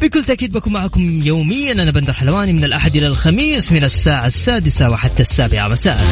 بكل 0.00 0.24
تأكيد 0.24 0.52
بكون 0.52 0.72
معكم 0.72 1.22
يوميا. 1.22 1.72
أنا 1.72 1.90
بندر 1.90 2.12
حلواني 2.12 2.52
من 2.52 2.64
الأحد 2.64 2.96
إلى 2.96 3.06
الخميس 3.06 3.72
من 3.72 3.84
الساعة 3.84 4.26
السادسة 4.26 4.90
وحتى 4.90 5.22
السابعة 5.22 5.68
مساء. 5.68 6.04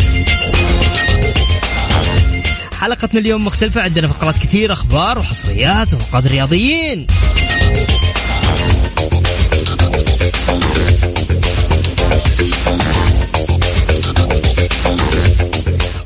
حلقتنا 2.80 3.20
اليوم 3.20 3.44
مختلفة. 3.44 3.82
عندنا 3.82 4.08
فقرات 4.08 4.38
كثير 4.38 4.72
أخبار 4.72 5.18
وحصريات 5.18 5.94
ونقاد 5.94 6.26
رياضيين. 6.26 7.06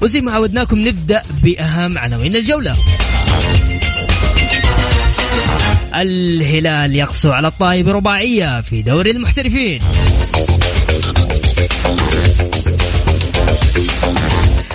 وزي 0.01 0.20
ما 0.20 0.33
عودناكم 0.33 0.89
نبدأ 0.89 1.23
بأهم 1.42 1.98
عناوين 1.98 2.37
الجولة. 2.37 2.77
الهلال 6.03 6.97
يقسو 6.97 7.31
على 7.31 7.49
الطائب 7.49 7.89
رباعية 7.89 8.61
في 8.61 8.83
دوري 8.83 9.11
المحترفين. 9.11 9.81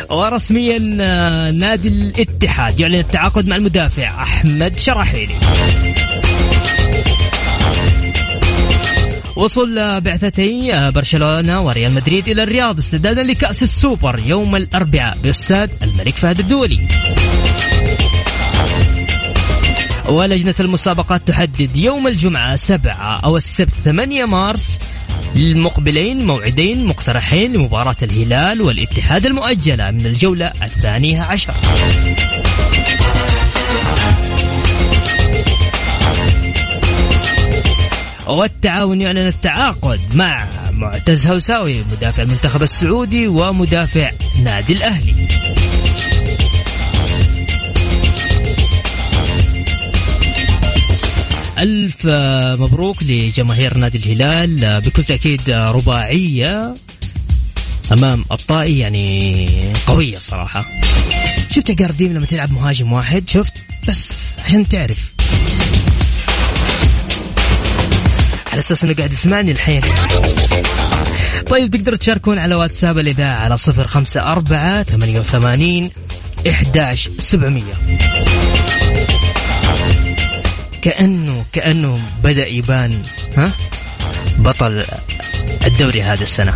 ورسميا 0.10 0.98
آه، 1.02 1.52
نادي 1.52 1.88
الاتحاد 1.88 2.80
يعلن 2.80 2.96
التعاقد 2.96 3.48
مع 3.48 3.56
المدافع 3.56 4.22
أحمد 4.22 4.80
شراحيلي. 4.80 5.36
وصل 9.36 10.02
بعثتي 10.02 10.74
آه، 10.74 10.90
برشلونة 10.90 11.62
وريال 11.62 11.94
مدريد 11.94 12.28
إلى 12.30 12.44
الرياض 12.44 12.80
استعدادا 12.80 13.24
لكأس 13.24 13.64
السوبر 13.64 14.20
يوم 14.26 14.56
الأربعاء 14.56 15.18
باستاد 15.24 15.70
الملك 15.84 16.14
فهد 16.14 16.40
الدولي. 16.40 16.80
ولجنة 20.09 20.56
المسابقات 20.59 21.22
تحدد 21.28 21.78
يوم 21.78 22.08
الجمعة 22.08 22.56
7 22.56 23.20
أو 23.23 23.38
السبت 23.38 23.73
8 23.86 24.26
مارس 24.26 24.80
المقبلين 25.36 26.26
موعدين 26.26 26.86
مقترحين 26.86 27.54
لمباراة 27.54 27.95
الهلال 28.04 28.62
والاتحاد 28.62 29.26
المؤجلة 29.26 29.92
من 29.92 30.06
الجولة 30.06 30.54
الثانية 30.64 31.22
عشر. 31.22 31.54
والتعاون 38.27 39.02
يعلن 39.02 39.27
التعاقد 39.27 40.00
مع 40.14 40.48
معتز 40.72 41.27
هوساوي 41.27 41.83
مدافع 41.92 42.23
المنتخب 42.23 42.64
السعودي 42.64 43.27
ومدافع 43.27 44.11
نادي 44.44 44.73
الأهلي. 44.73 45.42
ألف 51.64 52.06
مبروك 52.62 53.04
لجماهير 53.04 53.78
نادي 53.78 53.98
الهلال 53.98 54.82
بكل 54.82 55.04
تأكيد 55.04 55.50
رباعية 55.50 56.76
أمام 57.92 58.26
الطائي 58.32 58.80
يعني 58.80 59.48
قوية 59.88 60.20
صراحة. 60.20 60.66
شفت 61.52 61.70
يا 61.70 61.76
جارديم 61.76 62.14
لما 62.14 62.26
تلعب 62.26 62.52
مهاجم 62.52 62.94
واحد؟ 62.94 63.30
شفت؟ 63.30 63.54
بس 63.88 64.14
عشان 64.46 64.68
تعرف. 64.68 65.14
على 68.52 68.60
أساس 68.60 68.84
انه 68.84 68.94
قاعد 68.94 69.12
يسمعني 69.12 69.52
الحين. 69.52 69.82
طيب 71.50 71.72
تقدروا 71.72 71.98
تشاركون 71.98 72.40
على 72.40 72.56
واتساب 72.56 73.00
الإذاعة 73.00 73.36
على 73.36 73.58
صفر 73.58 73.88
خمسة 73.88 74.32
أربعة 74.32 74.84
ثمانية 74.84 75.20
وثمانين 75.20 75.90
إحداش 76.48 77.10
سبعمية. 77.20 77.74
كأنه 81.54 81.99
بدأ 82.23 82.48
يبان 82.48 83.02
ها؟ 83.37 83.52
بطل 84.37 84.86
الدوري 85.65 86.04
هذا 86.04 86.23
السنة. 86.23 86.54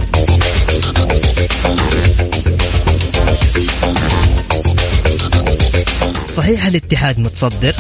صحيح 6.38 6.66
الاتحاد 6.66 7.20
متصدر. 7.20 7.76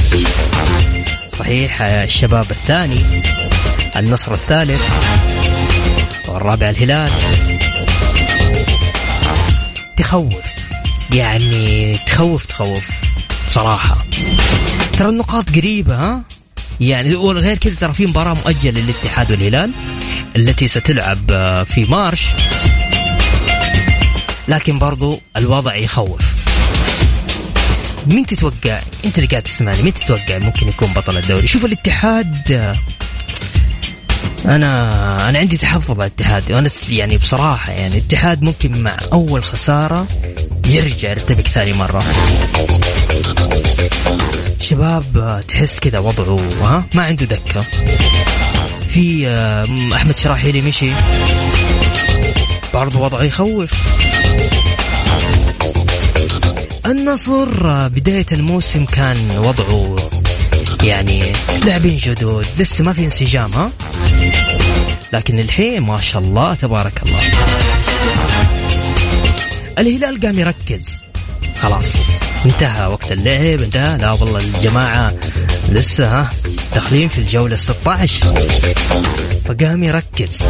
صحيح 1.40 1.82
الشباب 1.82 2.52
الثاني 2.52 3.00
النصر 3.96 4.34
الثالث 4.34 4.82
والرابع 6.28 6.70
الهلال. 6.70 7.12
تخوف 9.98 10.34
يعني 11.14 11.98
تخوف 12.08 12.46
تخوف 12.46 12.84
صراحة. 13.50 14.06
ترى 14.98 15.10
النقاط 15.10 15.50
قريبة 15.50 15.96
ها؟ 15.96 16.22
يعني 16.82 17.16
وغير 17.16 17.58
كذا 17.58 17.76
ترى 17.76 17.94
في 17.94 18.06
مباراة 18.06 18.34
مؤجلة 18.34 18.82
للاتحاد 18.82 19.32
والهلال 19.32 19.72
التي 20.36 20.68
ستلعب 20.68 21.26
في 21.70 21.86
مارش. 21.90 22.26
لكن 24.48 24.80
برضو 24.80 25.22
الوضع 25.38 25.76
يخوف. 25.76 26.22
مين 28.08 28.26
تتوقع؟ 28.26 28.82
انت 29.06 29.18
اللي 29.18 29.28
قاعد 29.28 29.44
تسمعني 29.44 29.84
مين 29.84 29.94
تتوقع 29.94 30.38
ممكن 30.38 30.68
يكون 30.68 30.94
بطل 30.94 31.18
الدوري؟ 31.18 31.48
شوف 31.48 31.66
الاتحاد 31.66 32.76
أنا 34.46 35.30
أنا 35.30 35.40
عندي 35.40 35.58
تحفظ 35.58 35.92
على 35.92 36.08
الاتحاد. 36.08 36.52
وأنا 36.52 36.70
يعني 36.90 37.18
بصراحة 37.18 37.72
يعني 37.72 37.98
الاتحاد 37.98 38.42
ممكن 38.42 38.84
مع 38.84 38.98
أول 39.14 39.44
خسارة 39.44 40.08
يرجع 40.68 41.10
يرتبك 41.10 41.48
ثاني 41.48 41.74
مرة. 41.74 42.04
شباب 44.62 45.44
تحس 45.48 45.80
كذا 45.80 46.00
وضعه 46.00 46.40
ها؟ 46.62 46.86
ما 46.94 47.04
عنده 47.04 47.26
دكة. 47.26 47.66
في 48.94 49.28
أحمد 49.96 50.16
شراحيلي 50.16 50.62
مشي. 50.62 50.90
برضه 52.74 53.00
وضعه 53.00 53.24
يخوف. 53.24 53.72
النصر 56.86 57.88
بداية 57.88 58.26
الموسم 58.32 58.86
كان 58.86 59.38
وضعه 59.38 59.96
يعني 60.84 61.24
لاعبين 61.66 61.98
جدد. 61.98 62.46
لسه 62.60 62.84
ما 62.84 62.94
في 62.94 63.06
انسجام 63.06 63.54
ها؟ 63.54 63.72
لكن 65.14 65.40
الحين 65.40 65.82
ما 65.82 66.02
شاء 66.02 66.22
الله 66.22 66.54
تبارك 66.54 67.02
الله. 67.06 67.22
الهلال 69.78 70.20
قام 70.22 70.40
يركز. 70.40 71.04
خلاص. 71.60 71.96
انتهى 72.46 72.88
وقت 72.88 73.12
اللعب 73.12 73.62
انتهى. 73.62 73.98
لا 73.98 74.12
والله 74.12 74.40
الجماعة 74.40 75.14
لسه 75.70 76.08
ها 76.20 76.30
داخلين 76.74 77.08
في 77.08 77.18
الجولة 77.18 77.56
16 77.56 78.26
فقام 79.46 79.84
يركز. 79.84 80.42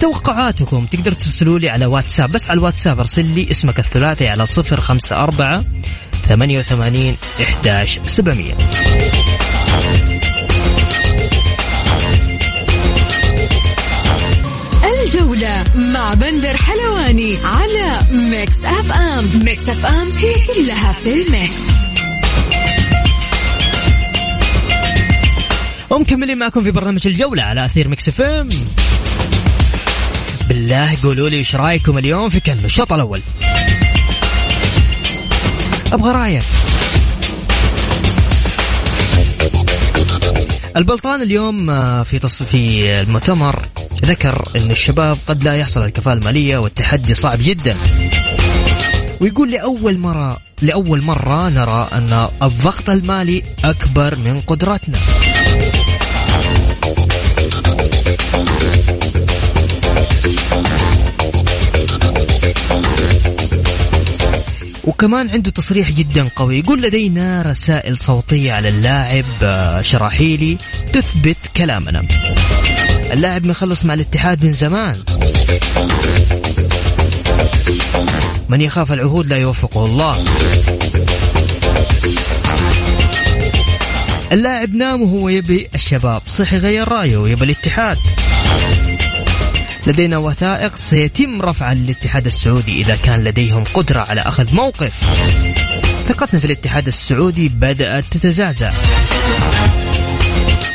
توقعاتكم؟ 0.00 0.86
تقدر 0.86 1.12
ترسلوا 1.12 1.58
لي 1.58 1.68
على 1.68 1.86
واتساب 1.86 2.30
بس 2.30 2.50
على 2.50 2.58
الواتساب 2.58 2.98
أرسل 3.00 3.26
لي 3.26 3.50
اسمك 3.50 3.78
الثلاثي 3.78 4.28
على 4.28 4.46
054 4.58 5.64
88 6.28 7.16
11 7.40 8.00
700 8.06 8.54
مع 16.10 16.14
بندر 16.14 16.56
حلواني 16.56 17.36
على 17.44 18.00
Mix 18.12 18.64
FM. 18.64 19.24
Mix 19.44 19.68
FM 19.68 20.10
هي 20.10 20.34
كلها 20.46 20.92
في 20.92 21.12
ال 21.12 21.22
mix. 21.22 21.60
ومكملين 25.90 26.38
معكم 26.38 26.62
في 26.64 26.70
برنامج 26.70 27.06
الجولة 27.06 27.42
على 27.42 27.64
أثير 27.64 27.88
Mix 27.88 28.08
FM. 28.08 28.48
بالله 30.48 30.96
قولوا 31.02 31.28
لي 31.28 31.36
إيش 31.36 31.54
رأيكم 31.56 31.98
اليوم 31.98 32.28
في 32.28 32.40
كلمة 32.40 32.64
الشوط 32.64 32.92
الأول؟ 32.92 33.20
أبغى 35.92 36.12
رأيك. 36.12 36.44
البلطان 40.76 41.22
اليوم 41.22 41.70
آه، 41.70 42.02
في 42.02 42.18
تص... 42.18 42.42
في 42.42 42.92
المؤتمر 43.00 43.64
ذكر 44.04 44.48
أن 44.56 44.70
الشباب 44.70 45.16
قد 45.26 45.44
لا 45.44 45.54
يحصل 45.54 45.80
على 45.80 45.88
الكفاءة 45.88 46.14
المالية 46.14 46.58
والتحدي 46.58 47.14
صعب 47.14 47.38
جدا. 47.42 47.76
ويقول 49.20 49.50
لأول 49.50 49.98
مرة 49.98 50.40
لأول 50.62 51.02
مرة 51.02 51.48
نرى 51.48 51.88
أن 51.92 52.28
الضغط 52.42 52.90
المالي 52.90 53.42
أكبر 53.64 54.14
من 54.14 54.40
قدرتنا 54.46 54.98
وكمان 64.84 65.30
عنده 65.30 65.50
تصريح 65.50 65.90
جدا 65.90 66.28
قوي. 66.36 66.58
يقول 66.58 66.82
لدينا 66.82 67.42
رسائل 67.42 67.98
صوتية 67.98 68.52
على 68.52 68.68
اللاعب 68.68 69.24
شراحيلي 69.82 70.56
تثبت 70.92 71.36
كلامنا. 71.56 72.04
اللاعب 73.12 73.46
مخلص 73.46 73.84
مع 73.84 73.94
الاتحاد 73.94 74.44
من 74.44 74.52
زمان. 74.52 74.96
من 78.48 78.60
يخاف 78.60 78.92
العهود 78.92 79.26
لا 79.26 79.36
يوفقه 79.36 79.86
الله. 79.86 80.24
اللاعب 84.32 84.74
نام 84.74 85.02
وهو 85.02 85.28
يبي 85.28 85.68
الشباب. 85.74 86.22
صح 86.36 86.52
يغير 86.52 86.88
رأيه 86.88 87.16
ويبي 87.16 87.44
الاتحاد. 87.44 87.98
لدينا 89.86 90.18
وثائق 90.18 90.76
سيتم 90.76 91.42
رفع 91.42 91.72
الاتحاد 91.72 92.26
السعودي 92.26 92.80
إذا 92.80 92.96
كان 92.96 93.24
لديهم 93.24 93.64
قدرة 93.74 94.00
على 94.00 94.20
أخذ 94.20 94.54
موقف. 94.54 94.92
ثقتنا 96.08 96.40
في 96.40 96.46
الاتحاد 96.46 96.86
السعودي 96.86 97.48
بدأت 97.48 98.04
تتزعزع 98.10 98.70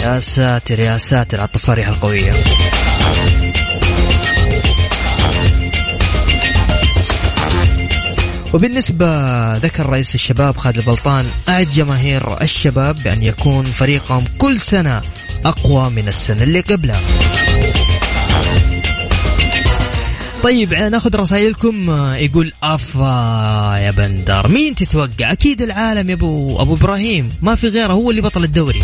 يا 0.05 0.19
ساتر 0.19 0.79
يا 0.79 0.97
ساتر 0.97 1.37
على 1.37 1.47
التصاريح 1.47 1.87
القوية. 1.87 2.33
وبالنسبة 8.53 9.07
ذكر 9.57 9.89
رئيس 9.89 10.15
الشباب 10.15 10.57
خالد 10.57 10.77
البلطان 10.77 11.25
أعد 11.49 11.67
جماهير 11.69 12.41
الشباب 12.41 13.03
بأن 13.03 13.23
يكون 13.23 13.65
فريقهم 13.65 14.23
كل 14.37 14.59
سنة 14.59 15.01
أقوى 15.45 15.89
من 15.89 16.07
السنة 16.07 16.43
اللي 16.43 16.59
قبلها. 16.59 16.99
طيب 20.43 20.73
ناخذ 20.73 21.15
رسائلكم. 21.15 21.91
يقول 22.13 22.53
أفا 22.63 23.77
يا 23.77 23.91
بندر 23.91 24.47
مين 24.47 24.75
تتوقع؟ 24.75 25.31
أكيد 25.31 25.61
العالم 25.61 26.09
يا 26.09 26.15
ابو 26.15 26.61
أبو 26.61 26.73
إبراهيم 26.73 27.29
ما 27.41 27.55
في 27.55 27.67
غيره 27.67 27.93
هو 27.93 28.11
اللي 28.11 28.21
بطل 28.21 28.43
الدوري. 28.43 28.81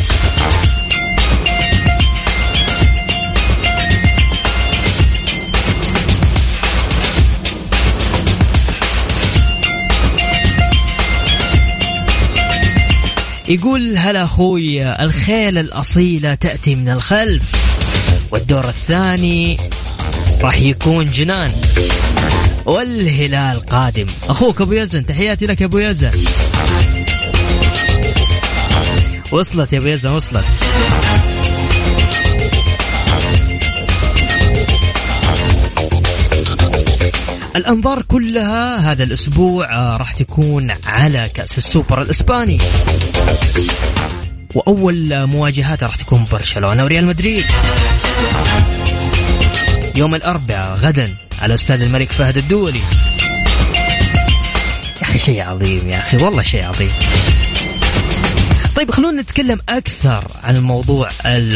يقول 13.47 13.97
هلا 13.97 14.23
أخوي 14.23 14.83
الخيل 15.03 15.57
الأصيلة 15.57 16.33
تأتي 16.33 16.75
من 16.75 16.89
الخلف 16.89 17.51
والدور 18.31 18.69
الثاني 18.69 19.57
راح 20.41 20.59
يكون 20.59 21.11
جنان. 21.11 21.51
والهلال 22.65 23.65
قادم. 23.65 24.05
أخوك 24.29 24.61
أبو 24.61 24.73
يزن 24.73 25.05
تحياتي 25.05 25.45
لك 25.45 25.61
يا 25.61 25.65
أبو 25.65 25.77
يزن. 25.77 26.11
وصلت 29.31 29.73
يا 29.73 29.77
أبو 29.77 29.87
يزن 29.87 30.11
وصلت. 30.11 30.45
الأنظار 37.55 38.01
كلها 38.01 38.91
هذا 38.91 39.03
الأسبوع 39.03 39.73
آه، 39.73 39.97
راح 39.97 40.11
تكون 40.11 40.71
على 40.85 41.29
كأس 41.33 41.57
السوبر 41.57 42.01
الإسباني. 42.01 42.57
وأول 44.55 45.25
مواجهات 45.25 45.83
راح 45.83 45.95
تكون 45.95 46.25
برشلونة 46.31 46.83
وريال 46.83 47.05
مدريد. 47.05 47.45
يوم 49.95 50.15
الأربعاء 50.15 50.77
غدا 50.77 51.15
على 51.41 51.53
استاد 51.53 51.81
الملك 51.81 52.11
فهد 52.11 52.37
الدولي. 52.37 52.81
يا 54.97 55.01
أخي 55.01 55.19
شيء 55.19 55.41
عظيم 55.41 55.89
يا 55.89 55.99
أخي 55.99 56.17
والله 56.17 56.43
شيء 56.43 56.63
عظيم. 56.63 56.91
طيب 58.75 58.91
خلونا 58.91 59.21
نتكلم 59.21 59.59
أكثر 59.69 60.27
عن 60.43 60.55
الموضوع 60.55 61.09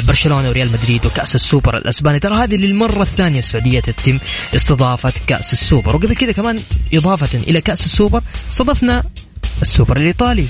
برشلونه 0.08 0.50
وريال 0.50 0.72
مدريد 0.72 1.06
وكأس 1.06 1.36
السوبر 1.36 1.78
الأسباني. 1.78 2.20
ترى 2.20 2.36
هذه 2.36 2.56
للمرة 2.56 3.02
الثانية 3.02 3.40
السعودية 3.40 3.80
تتم 3.80 4.20
استضافة 4.56 5.14
كأس 5.28 5.54
السوبر 5.54 5.96
وقبل 5.96 6.16
كذا 6.16 6.32
كمان 6.32 6.60
إضافة 6.94 7.38
إلى 7.38 7.62
كأس 7.62 7.86
السوبر 7.86 8.22
استضفنا 8.52 9.04
السوبر 9.62 9.98
الإيطالي. 9.98 10.46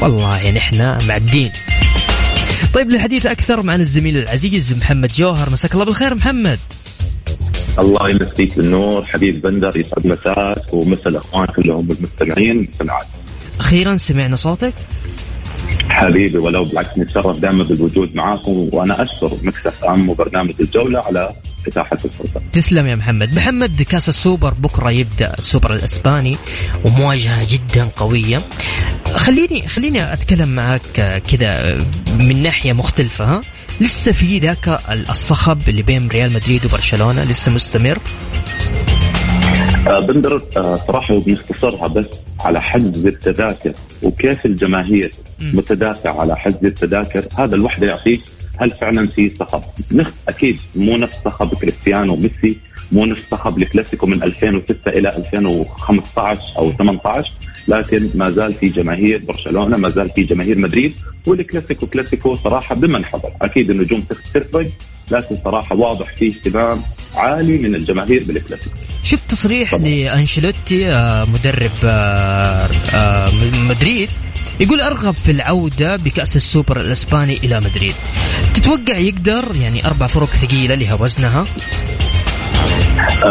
والله 0.00 0.50
نحن 0.50 0.98
معدين. 1.08 1.50
طيب 2.74 2.90
للحديث 2.90 3.26
أكثر 3.26 3.62
معنا 3.62 3.82
الزميل 3.82 4.16
العزيز 4.16 4.72
محمد 4.72 5.12
جوهر. 5.12 5.50
مساك 5.50 5.72
الله 5.74 5.84
بالخير 5.84 6.14
محمد. 6.14 6.58
الله 7.78 8.10
يمسيك 8.10 8.56
بالنور. 8.56 9.04
حبيب 9.04 9.42
بندر 9.42 9.76
يسعد 9.76 10.06
مساك 10.06 10.74
ومسا 10.74 11.08
الاخوان 11.08 11.46
كلهم 11.46 11.88
المستمعين 11.90 12.56
والمستمعات 12.56 13.06
أخيرا 13.60 13.96
سمعنا 13.96 14.36
صوتك. 14.36 14.74
حبيبي 15.88 16.38
ولو 16.38 16.64
بالعكس 16.64 16.98
نتشرف 16.98 17.38
دائما 17.38 17.64
بالوجود 17.64 18.14
معاكم 18.14 18.68
وأنا 18.72 19.02
أشكر 19.02 19.36
Mix 19.42 19.84
FM 19.84 20.10
وبرنامج 20.10 20.54
الجولة 20.60 21.00
على 21.00 21.32
إتاحة 21.68 21.98
الفرصة. 22.04 22.40
تسلم 22.52 22.86
يا 22.86 22.94
محمد، 22.94 23.34
محمد 23.34 23.82
كاس 23.82 24.08
السوبر 24.08 24.54
بكرة 24.54 24.90
يبدأ 24.90 25.34
السوبر 25.38 25.74
الإسباني 25.74 26.36
ومواجهة 26.84 27.46
جدا 27.50 27.88
قوية. 27.96 28.42
خليني 29.16 29.68
خليني 29.68 30.12
أتكلم 30.12 30.48
معك 30.48 31.22
كذا 31.30 31.78
من 32.18 32.42
ناحية 32.42 32.72
مختلفة 32.72 33.24
ها؟ 33.24 33.40
لسه 33.80 34.12
في 34.12 34.38
ذاك 34.38 34.80
الصخب 35.10 35.68
اللي 35.68 35.82
بين 35.82 36.08
ريال 36.08 36.32
مدريد 36.32 36.66
وبرشلونة 36.66 37.24
لسه 37.24 37.52
مستمر؟ 37.52 37.98
آه، 39.86 40.00
بندر 40.00 40.42
آه، 40.56 40.74
صراحة 40.74 41.14
وبنختصرها 41.14 41.86
بس 41.86 42.06
على 42.40 42.62
حجز 42.62 43.06
التذاكر 43.06 43.72
وكيف 44.02 44.46
الجماهير 44.46 45.10
متدافعة 45.40 46.20
على 46.20 46.36
حجز 46.36 46.64
التذاكر 46.64 47.24
هذا 47.38 47.54
الوحدة 47.54 47.86
يعطيك 47.86 48.20
هل 48.60 48.70
فعلا 48.70 49.06
في 49.06 49.32
صخب؟ 49.40 49.62
أكيد 50.28 50.58
مو 50.76 50.96
نفس 50.96 51.16
صخب 51.24 51.54
كريستيانو 51.54 52.12
وميسي 52.12 52.58
مو 52.92 53.04
نفس 53.04 53.22
صخب 53.30 53.62
الكلاسيكو 53.62 54.06
من 54.06 54.22
2006 54.22 54.90
إلى 54.90 55.16
2015 55.16 56.40
أو 56.58 56.72
18 56.72 57.32
لكن 57.68 58.10
ما 58.14 58.30
زال 58.30 58.54
في 58.54 58.68
جماهير 58.68 59.22
برشلونة 59.28 59.76
ما 59.76 59.88
زال 59.88 60.10
في 60.10 60.22
جماهير 60.22 60.58
مدريد 60.58 60.94
والكلاسيكو 61.26 61.86
كلاسيكو 61.86 62.36
صراحة 62.36 62.74
بمن 62.74 63.04
حضر. 63.04 63.30
أكيد 63.42 63.70
النجوم 63.70 64.00
تفرق 64.00 64.68
لكن 65.10 65.36
صراحة 65.44 65.76
واضح 65.76 66.16
في 66.16 66.26
اهتمام 66.26 66.82
عالي 67.14 67.56
من 67.58 67.74
الجماهير 67.74 68.24
بالكلاسيكو. 68.24 68.76
شفت 69.02 69.30
تصريح 69.30 69.74
لأنشيلوتي 69.74 70.88
آه، 70.88 71.24
مدرب 71.24 71.70
آه، 71.84 72.68
آه، 72.94 73.30
مدريد 73.68 74.10
يقول 74.60 74.80
أرغب 74.80 75.14
في 75.14 75.30
العودة 75.30 75.96
بكأس 75.96 76.36
السوبر 76.36 76.80
الإسباني 76.80 77.36
إلى 77.36 77.60
مدريد. 77.60 77.94
تتوقع 78.54 78.98
يقدر؟ 78.98 79.52
يعني 79.62 79.86
أربع 79.86 80.06
فرق 80.06 80.30
ثقيلة 80.30 80.74
لها 80.74 80.94
وزنها 80.94 81.44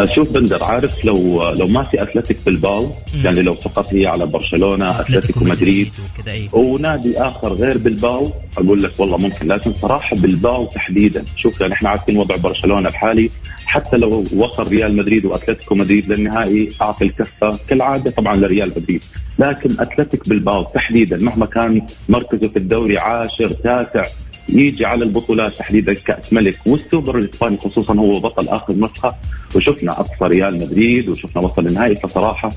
شوف 0.04 0.30
بندر 0.30 0.64
عارف 0.64 1.04
لو 1.04 1.50
لو 1.50 1.66
ما 1.66 1.82
في 1.82 2.02
اتلتيك 2.02 2.38
بلباو 2.46 2.90
يعني 3.24 3.42
لو 3.42 3.54
فقط 3.54 3.94
هي 3.94 4.06
على 4.06 4.26
برشلونة 4.26 5.00
أتلتيكو 5.00 5.44
مدريد 5.44 5.92
إيه. 6.26 6.48
ونادي 6.52 7.20
آخر 7.20 7.52
غير 7.54 7.78
بلباو 7.78 8.32
أقول 8.58 8.82
لك 8.82 8.90
والله 8.98 9.16
ممكن 9.16 9.46
لكن 9.46 9.72
صراحة 9.72 10.16
بلباو 10.16 10.66
تحديدا. 10.66 11.24
شوف 11.36 11.60
يعني 11.60 11.72
إحنا 11.72 11.88
عارفين 11.88 12.16
وضع 12.16 12.36
برشلونة 12.36 12.88
الحالي 12.88 13.30
حتى 13.66 13.96
لو 13.96 14.24
وصل 14.36 14.68
ريال 14.68 14.96
مدريد 14.96 15.24
وأتلتيكو 15.24 15.74
مدريد 15.74 16.12
للنهائي 16.12 16.68
أعطي 16.82 17.04
الكفة 17.04 17.58
كالعادة 17.68 18.10
طبعا 18.10 18.36
لريال 18.36 18.72
مدريد. 18.76 19.02
لكن 19.38 19.80
اتلتيك 19.80 20.28
بلباو 20.28 20.62
تحديدا 20.62 21.16
مهما 21.16 21.46
كان 21.46 21.82
مركزه 22.08 22.48
في 22.48 22.56
الدوري 22.56 22.98
عاشر 22.98 23.50
تاسع 23.50 24.04
يجي 24.48 24.86
على 24.86 25.04
البطولات 25.04 25.56
تحديدا 25.56 25.94
كأس 25.94 26.32
ملك 26.32 26.58
والسوبر 26.66 27.18
الاسباني 27.18 27.58
خصوصا 27.58 27.94
هو 27.94 28.20
بطل 28.20 28.48
آخر 28.48 28.72
نسخه 28.72 29.14
وشفنا 29.54 30.00
اقصى 30.00 30.24
ريال 30.24 30.54
مدريد 30.54 31.08
وشفنا 31.08 31.42
وصل 31.42 31.66
النهائي 31.66 31.96
فصراحة 31.96 32.50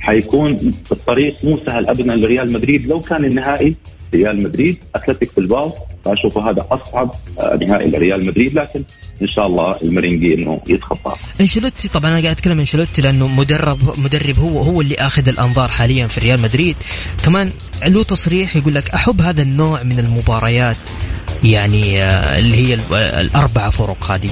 حيكون 0.00 0.74
الطريق 0.92 1.34
مو 1.44 1.58
سهل 1.66 1.88
ابدا 1.88 2.14
لريال 2.14 2.52
مدريد. 2.52 2.86
لو 2.86 3.00
كان 3.00 3.24
النهائي 3.24 3.74
ريال 4.14 4.42
مدريد 4.42 4.76
أتلتيك 4.94 5.30
بلباو 5.36 5.72
فأشوف 6.04 6.38
هذا 6.38 6.66
أصعب 6.70 7.14
نهائي 7.62 7.90
لريال 7.90 8.26
مدريد. 8.26 8.54
لكن 8.54 8.82
إن 9.22 9.28
شاء 9.28 9.46
الله 9.46 9.76
الميرينجي 9.82 10.34
إنه 10.34 10.60
يتخطى. 10.68 11.12
إنشيلوتي 11.40 11.88
طبعا 11.88 12.10
أنا 12.10 12.20
قاعد 12.20 12.36
أتكلم 12.36 12.58
إنشيلوتي 12.58 13.02
لأنه 13.02 13.28
مدرب 13.28 13.98
مدرب 13.98 14.38
هو 14.38 14.58
هو 14.58 14.80
اللي 14.80 14.94
آخذ 14.94 15.28
الأنظار 15.28 15.68
حاليا 15.68 16.06
في 16.06 16.20
ريال 16.20 16.40
مدريد. 16.40 16.76
كمان 17.24 17.50
له 17.86 18.02
تصريح 18.02 18.56
يقول 18.56 18.74
لك 18.74 18.90
أحب 18.90 19.20
هذا 19.20 19.42
النوع 19.42 19.82
من 19.82 19.98
المباريات. 19.98 20.76
يعني 21.44 22.02
آه، 22.02 22.38
اللي 22.38 22.56
هي 22.56 22.78
الاربعه 23.20 23.70
فرق 23.70 24.10
هذه. 24.10 24.30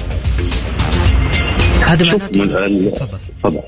هذا 1.85 2.05
معناته 2.05 2.89
تفضل. 2.89 3.59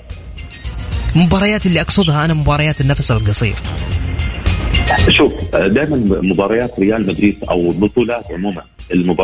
مباريات 1.16 1.66
اللي 1.66 1.82
أقصدها 1.82 2.26
أنا 2.26 2.34
مباريات 2.34 2.82
النفس 2.82 3.12
القصير. 3.12 3.56
شوف 5.10 5.32
دائما 5.56 6.22
مباريات 6.22 6.80
ريال 6.80 7.08
مدريد 7.08 7.38
أو 7.50 7.72
البطولات 7.72 8.32
عموما 8.32 8.62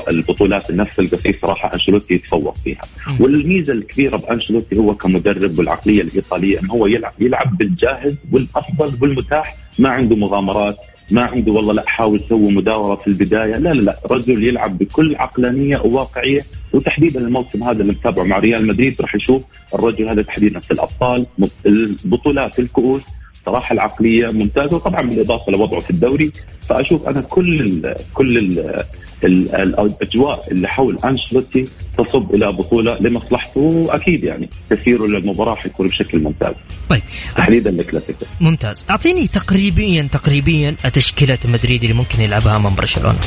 البطولات 0.09 0.69
النفس 0.69 0.99
القصير 0.99 1.39
صراحة 1.41 1.73
أنشيلوتي 1.73 2.13
يتفوق 2.13 2.55
فيها. 2.63 2.81
والميزة 3.19 3.73
الكبيرة 3.73 4.17
بأنشيلوتي 4.17 4.77
هو 4.77 4.95
كمدرب 4.95 5.59
والعقليه 5.59 6.01
الإيطالية 6.01 6.59
انه 6.59 6.73
هو 6.73 6.87
يلعب 6.87 7.13
يلعب 7.19 7.57
بالجاهز 7.57 8.15
والأفضل 8.31 8.97
والمتاح 9.01 9.55
ما 9.79 9.89
عنده 9.89 10.15
مغامرات 10.15 10.77
ما 11.11 11.21
عنده 11.21 11.51
والله 11.51 11.73
لا 11.73 11.83
حاول 11.87 12.19
سوي 12.29 12.51
مداورة 12.51 12.95
في 12.95 13.07
البداية. 13.07 13.57
لا 13.57 13.73
لا 13.73 13.81
لا 13.81 13.97
رجل 14.11 14.43
يلعب 14.43 14.77
بكل 14.77 15.15
عقلانية 15.15 15.77
وواقعية 15.77 16.41
وتحديدا 16.73 17.19
الموسم 17.19 17.63
هذا 17.63 17.81
اللي 17.81 17.93
متابعه 17.93 18.23
مع 18.23 18.39
ريال 18.39 18.67
مدريد 18.67 19.01
راح 19.01 19.15
يشوف 19.15 19.43
الرجل 19.75 20.09
هذا 20.09 20.21
تحديدا 20.21 20.59
في 20.59 20.71
الأبطال 20.71 21.25
البطولات 21.65 22.59
الكؤوس. 22.59 23.01
صراحة 23.45 23.73
العقلية 23.73 24.27
ممتازة 24.27 24.75
وطبعا 24.75 25.01
بالإضافة 25.01 25.51
لوضعه 25.51 25.79
في 25.79 25.89
الدوري. 25.89 26.31
فأشوف 26.69 27.09
أنا 27.09 27.21
كل 27.21 27.61
ال 27.61 27.95
كل 28.13 28.37
ال 28.37 28.81
الأجواء 29.23 30.51
اللي 30.51 30.67
حول 30.67 30.97
انشلوتي 31.05 31.67
تصب 31.97 32.35
إلى 32.35 32.51
بطولة 32.51 32.97
لمصلحته 32.99 33.59
واكيد 33.61 34.23
يعني 34.23 34.49
تسييره 34.69 35.05
للمباراة 35.05 35.55
حيكون 35.55 35.87
بشكل 35.87 36.19
ممتاز. 36.19 36.53
طيب. 36.89 37.01
تحديدا 37.35 37.71
لكلاسيكو. 37.71 38.25
ممتاز، 38.41 38.85
أعطيني 38.89 39.27
تقريبيا 39.27 40.07
تقريبيا 40.11 40.75
تشكيله 40.93 41.37
مدريد 41.45 41.83
اللي 41.83 41.95
ممكن 41.95 42.21
يلعبها 42.21 42.55
امام 42.55 42.75
برشلونة. 42.75 43.19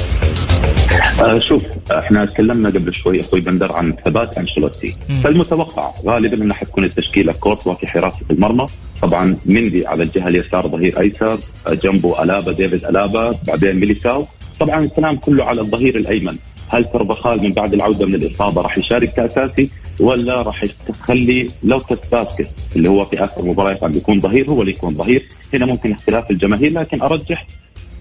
آه 1.21 1.39
شوف 1.39 1.63
إحنا 1.91 2.25
تكلمنا 2.25 2.69
قبل 2.69 2.95
شوي 2.95 3.21
أخوي 3.21 3.41
بندر 3.41 3.73
عن 3.73 3.95
ثبات 4.05 4.39
أنشيلوتي. 4.39 4.97
فالمتوقع 5.25 5.91
غالبا 6.07 6.37
انها 6.37 6.57
حتكون 6.57 6.85
التشكيلة 6.85 7.33
كورتوا 7.33 7.75
في 7.75 7.87
حراسه 7.87 8.21
المرمى. 8.31 8.67
طبعا 9.03 9.37
مندي 9.47 9.87
على 9.87 10.03
الجهة 10.03 10.29
اليسار 10.29 10.69
ظهير 10.69 11.01
أيسر 11.01 11.39
جنبه 11.69 12.23
ألابا 12.23 12.53
ديفيد 12.53 12.85
ألابا 12.85 13.39
بعدين 13.47 13.77
ميليتاو 13.77 14.27
طبعا 14.61 14.85
الكلام 14.85 15.17
كله 15.17 15.45
على 15.45 15.61
الظهير 15.61 15.97
الأيمن. 15.97 16.37
هل 16.69 16.85
كربخال 16.85 17.43
من 17.43 17.53
بعد 17.53 17.75
العودة 17.75 18.07
من 18.07 18.15
الإصابة 18.15 18.63
راح 18.63 18.79
يشارك 18.79 19.15
كأساسي 19.15 19.71
ولا 20.01 20.43
راح 20.43 20.65
تخلي 20.89 21.47
لوكاس 21.63 21.99
فاسكيز 22.13 22.49
اللي 22.77 22.89
هو 22.89 23.05
في 23.05 23.25
آخر 23.25 23.45
مباريات 23.45 23.85
عم 23.85 23.93
بيكون 23.93 24.21
ظهير 24.21 24.51
هو 24.51 24.61
اللي 24.61 24.73
يكون 24.73 24.95
ظهير. 24.95 25.23
هنا 25.55 25.67
ممكن 25.67 25.93
اختلاف 25.93 26.31
الجماهير 26.31 26.73
لكن 26.73 27.03
أرجح 27.03 27.47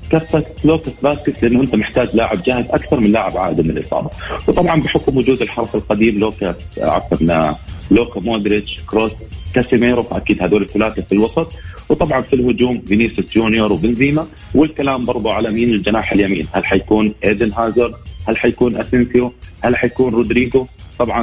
كفة 0.10 0.46
لوكاس 0.66 0.94
فاسكيز 1.04 1.44
لأنه 1.44 1.62
أنت 1.62 1.76
محتاج 1.76 2.10
لاعب 2.14 2.44
جاهز 2.44 2.66
أكثر 2.70 3.00
من 3.00 3.12
لاعب 3.12 3.38
عائد 3.38 3.62
من 3.62 3.78
الإصابة. 3.78 4.10
وطبعا 4.48 4.82
بحكم 4.82 5.18
وجود 5.18 5.42
الحرس 5.42 5.76
القديم 5.76 6.20
لوكاس 6.20 6.56
عفوا 6.78 7.54
لوكا 7.92 8.20
مودريتش 8.20 8.80
كروس 8.88 9.12
كاسيميرو 9.56 10.04
فأكيد 10.04 10.44
هذول 10.44 10.62
الثلاثه 10.62 11.02
في 11.02 11.12
الوسط. 11.12 11.54
وطبعا 11.90 12.22
في 12.22 12.34
الهجوم 12.36 12.82
فينيسيوس 12.88 13.28
جونيور 13.34 13.74
وبنزيما 13.74 14.28
والكلام 14.56 15.06
برضه 15.06 15.34
على 15.34 15.52
مين؟ 15.52 15.70
الجناح 15.70 16.12
اليمين. 16.12 16.48
هل 16.52 16.66
حيكون 16.66 17.14
إيدن 17.24 17.52
هازارد؟ 17.54 17.94
هل 18.28 18.38
حيكون 18.38 18.82
أسينسيو؟ 18.82 19.34
هل 19.64 19.76
حيكون 19.76 20.14
رودريجو؟ 20.14 20.68
طبعا 21.00 21.22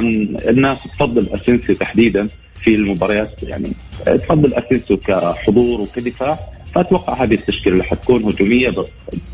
الناس 0.49 0.77
تفضل 0.83 1.27
أسينسيو 1.33 1.75
تحديدا 1.75 2.27
في 2.55 2.75
المباريات 2.75 3.43
يعني 3.43 3.71
تفضل 4.05 4.53
أسينسيو 4.53 4.97
كحضور 4.97 5.81
وكدفاع 5.81 6.39
فأتوقع 6.75 7.23
هذه 7.23 7.33
التشكيلة 7.33 7.73
اللي 7.73 7.83
حتكون 7.83 8.23
هجومية 8.23 8.73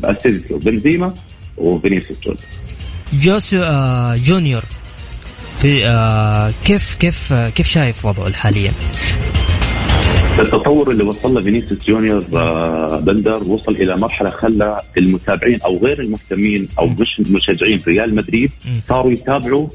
اسينسيو 0.04 0.58
بنزيما 0.58 1.14
وفينيسيوس 1.56 2.18
جونيور. 2.20 2.42
جوسو 3.12 3.62
آه 3.62 4.16
جونيور 4.16 4.62
في 5.60 5.86
آه 5.86 6.52
كيف 6.64 6.94
كيف 6.94 7.32
آه 7.32 7.48
كيف 7.50 7.66
شايف 7.66 8.04
وضعه 8.04 8.32
حاليا؟ 8.32 8.72
التطور 10.38 10.90
اللي 10.90 11.04
وصل 11.04 11.34
له 11.34 11.42
فينيسيوس 11.42 11.86
جونيور 11.86 12.24
آه، 12.36 13.00
بندر 13.00 13.42
وصل 13.48 13.72
إلى 13.72 13.96
مرحلة 13.96 14.30
خلى 14.30 14.80
المتابعين 14.98 15.58
أو 15.62 15.78
غير 15.78 16.00
المهتمين 16.00 16.68
أو 16.78 16.86
مش 16.86 17.20
مشجعين 17.20 17.80
ريال 17.88 18.14
مدريد 18.14 18.50
صاروا 18.88 19.12
يتابعوا 19.12 19.68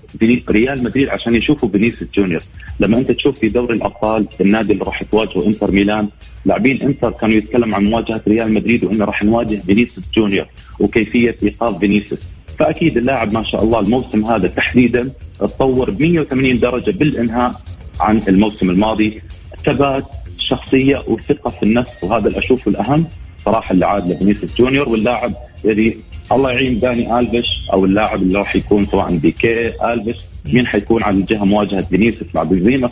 ريال 0.51 0.83
مدريد 0.83 1.09
عشان 1.09 1.35
يشوفوا 1.35 1.69
فينيسيوس 1.69 2.09
جونيور. 2.15 2.41
لما 2.79 2.97
أنت 2.97 3.11
تشوف 3.11 3.39
في 3.39 3.49
دوري 3.49 3.75
الأبطال 3.75 4.27
النادي 4.41 4.73
اللي 4.73 4.83
راح 4.83 5.03
تواجهه 5.03 5.47
إنتر 5.47 5.71
ميلان 5.71 6.09
لاعبين 6.45 6.81
إنتر 6.81 7.11
كانوا 7.11 7.35
يتكلم 7.35 7.75
عن 7.75 7.83
مواجهة 7.85 8.21
ريال 8.27 8.53
مدريد 8.53 8.83
وإنه 8.83 9.05
راح 9.05 9.23
نواجه 9.23 9.61
فينيسيوس 9.65 10.05
جونيور 10.15 10.45
وكيفية 10.79 11.35
إيقاف 11.43 11.77
فينيسيوس. 11.79 12.19
فأكيد 12.59 12.97
اللاعب 12.97 13.33
ما 13.33 13.43
شاء 13.43 13.63
الله 13.63 13.79
الموسم 13.79 14.25
هذا 14.25 14.47
تحديدا 14.47 15.11
تطور 15.39 15.89
ب 15.91 16.01
180 16.01 16.59
درجة 16.59 16.91
بالإنهاء 16.91 17.51
عن 17.99 18.21
الموسم 18.27 18.69
الماضي. 18.69 19.21
ثبات 19.65 20.05
شخصيه 20.47 21.03
وثقه 21.07 21.51
في 21.51 21.63
النفس 21.63 21.91
وهذا 22.03 22.27
اللي 22.27 22.39
أشوفه 22.39 22.71
الأهم 22.71 23.05
صراحة 23.45 23.71
اللي 23.71 23.85
عاد 23.85 24.09
لفينيسيوس 24.09 24.57
جونيور 24.57 24.89
واللاعب 24.89 25.33
الذي 25.65 25.97
الله 26.31 26.51
يعين 26.51 26.79
داني 26.79 27.19
ألفيش 27.19 27.47
أو 27.73 27.85
اللاعب 27.85 28.21
اللي 28.21 28.39
راح 28.39 28.55
يكون 28.55 28.85
سواء 28.85 29.15
بيكيه 29.17 29.67
ألفيش 29.67 30.17
مين 30.45 30.67
حيكون 30.67 31.03
على 31.03 31.17
الجهه 31.17 31.43
مواجهة 31.45 31.81
فينيسيوس 31.81 32.35
مع 32.35 32.43
بنزيما؟ 32.43 32.89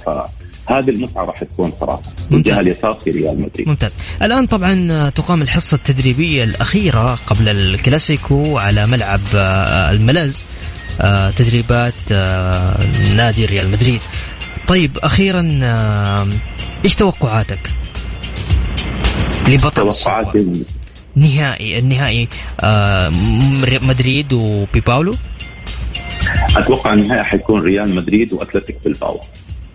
هذه 0.66 0.90
المتعة 0.90 1.26
راح 1.26 1.44
تكون 1.44 1.74
صراحة 1.80 2.02
الجهه 2.32 2.60
اليسار 2.60 2.94
في 2.94 3.12
ريال 3.12 3.42
مدريد. 3.42 3.68
ممتاز. 3.68 3.92
الآن 4.22 4.46
طبعا 4.46 5.10
تقام 5.10 5.42
الحصة 5.42 5.76
التدريبية 5.76 6.44
الأخيرة 6.44 7.16
قبل 7.28 7.50
الكلاسيكو 7.50 8.58
على 8.58 8.88
ملعب 8.88 9.20
آه، 9.36 9.92
الملز 9.92 10.48
آه، 11.02 11.30
تدريبات 11.30 11.94
آه، 12.12 12.78
نادي 13.16 13.46
ريال 13.46 13.72
مدريد. 13.72 14.02
طيب 14.68 14.98
أخيرا 14.98 15.42
إيش 16.84 16.96
توقعاتك؟ 16.96 17.60
لبطل 19.50 19.72
توقعاتي. 19.72 20.64
نهائي 21.16 21.80
النهائي 21.80 22.28
مدريد 23.82 24.34
وبيباولو؟ 24.34 25.14
أتوقع 26.58 26.94
النهائي 26.94 27.24
حيكون 27.24 27.62
ريال 27.62 27.96
مدريد 27.96 28.34
واتلتيك 28.34 28.78
بالباو 28.84 29.20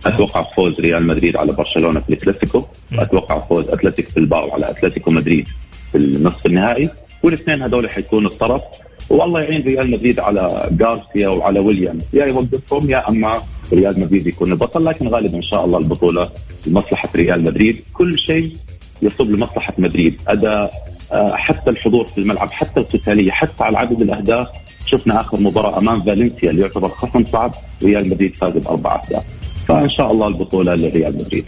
أتوقع 0.07 0.43
فوز 0.57 0.81
ريال 0.81 1.07
مدريد 1.07 1.37
على 1.37 1.53
برشلونة 1.53 2.01
في 2.01 2.13
الكلاسيكو 2.13 2.65
واتوقع 2.93 3.39
فوز 3.49 3.69
اتلتيك 3.69 4.15
بلباو 4.15 4.51
على 4.51 4.71
أتلتيكو 4.71 5.11
مدريد 5.11 5.49
في 5.93 5.99
النصف 5.99 6.47
النهائي. 6.47 6.91
والاثنين 7.23 7.63
هذول 7.63 7.91
حيكونوا 7.91 8.31
الطرف. 8.31 8.63
والله 9.11 9.41
يعين 9.41 9.63
ريال 9.63 9.91
مدريد 9.91 10.21
على 10.21 10.69
جارسيا 10.71 11.29
وعلى 11.29 11.61
ويليامز. 11.61 11.99
يا 12.13 12.27
يوقفهم 12.27 12.91
يا 12.91 13.09
أما 13.09 13.43
ريال 13.73 14.01
مدريد 14.01 14.27
يكون 14.27 14.53
البطل 14.53 14.85
لكن 14.85 15.09
غالبا 15.09 15.37
إن 15.37 15.43
شاء 15.43 15.65
الله 15.65 15.79
البطولة 15.79 16.31
لمصلحة 16.67 17.09
ريال 17.17 17.43
مدريد. 17.43 17.85
كل 17.93 18.19
شيء 18.19 18.57
يصب 19.03 19.31
لمصلحة 19.31 19.75
مدريد. 19.79 20.21
أداء 20.29 20.73
آه، 21.13 21.35
حتى 21.37 21.71
الحضور 21.71 22.07
في 22.07 22.19
الملعب 22.19 22.51
حتى 22.51 22.81
القتالية 22.81 23.31
حتى 23.31 23.65
على 23.65 23.79
عدد 23.79 24.03
الأهداف. 24.03 24.49
شفنا 24.87 25.21
آخر 25.21 25.41
مباراة 25.41 25.79
أمام 25.79 26.03
فالنسيا 26.03 26.51
اللي 26.51 26.63
يعتبر 26.63 26.89
خصم 26.89 27.25
صعب. 27.25 27.55
ريال 27.83 28.11
مدريد 28.11 28.37
فاز 28.37 28.53
باربع 28.53 29.03
أهداف. 29.05 29.25
فإن 29.69 29.89
شاء 29.89 30.13
الله 30.13 30.29
البطولة 30.29 30.75
لريال 30.75 31.15
مدريد. 31.19 31.45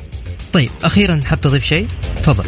طيب 0.52 0.70
أخيرا 0.84 1.20
حاب 1.24 1.40
تضيف 1.40 1.64
شيء؟ 1.64 1.86
تفضل. 2.22 2.44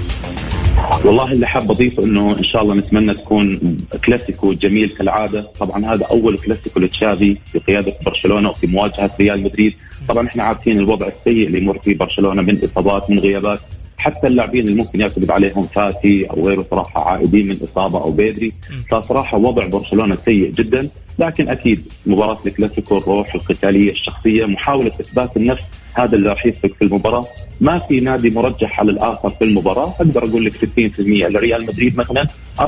والله 1.04 1.32
اللي 1.32 1.46
حاب 1.46 1.70
أضيفه 1.70 2.04
إنه 2.04 2.38
إن 2.38 2.44
شاء 2.44 2.62
الله 2.62 2.74
نتمنى 2.74 3.14
تكون 3.14 3.76
كلاسيكو 4.04 4.52
جميل 4.52 4.88
كالعادة، 4.88 5.40
طبعا 5.60 5.84
هذا 5.86 6.04
أول 6.10 6.38
كلاسيكو 6.38 6.80
لتشافي 6.80 7.36
بقياده 7.54 7.94
برشلونة 8.06 8.50
وفي 8.50 8.66
مواجهة 8.66 9.10
ريال 9.20 9.42
مدريد، 9.42 9.74
طبعا 10.08 10.26
إحنا 10.26 10.42
عارفين 10.42 10.78
الوضع 10.78 11.06
السيء 11.06 11.46
اللي 11.46 11.58
يمر 11.58 11.78
فيه 11.78 11.96
برشلونة 11.96 12.42
من 12.42 12.64
إصابات 12.64 13.10
من 13.10 13.18
غيابات، 13.18 13.60
حتى 13.98 14.26
اللاعبين 14.26 14.68
اللي 14.68 14.78
ممكن 14.78 15.00
يعتمد 15.00 15.30
عليهم 15.30 15.62
فاتي 15.62 16.30
أو 16.30 16.48
غيره 16.48 16.66
صراحة 16.70 17.10
عائدين 17.10 17.48
من 17.48 17.58
إصابة 17.72 17.98
أو 18.02 18.10
بيدري. 18.10 18.52
فصراحة 18.90 19.38
وضع 19.38 19.66
برشلونة 19.66 20.18
سيء 20.24 20.50
جدا. 20.50 20.88
لكن 21.18 21.48
أكيد 21.48 21.88
مباراة 22.06 22.38
الكلاسيكو 22.46 22.96
الروح 22.96 23.34
القتالية 23.34 23.90
الشخصية 23.90 24.44
محاولة 24.44 24.92
إثبات 25.00 25.36
النفس 25.36 25.62
هذا 25.94 26.16
اللي 26.16 26.28
راح 26.28 26.46
يفرق 26.46 26.74
في 26.78 26.84
المباراة. 26.84 27.26
ما 27.60 27.78
في 27.78 28.00
نادي 28.00 28.30
مرجح 28.30 28.80
على 28.80 28.90
الآخر 28.90 29.30
في 29.30 29.44
المباراة. 29.44 29.94
أقدر 30.00 30.24
أقول 30.24 30.44
لك 30.44 30.52
60% 30.52 31.00
لريال 31.28 31.66
مدريد 31.66 31.96
مثلا 31.96 32.26
40% 32.60 32.64